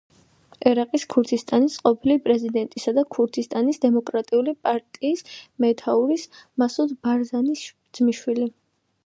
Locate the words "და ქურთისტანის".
2.99-3.81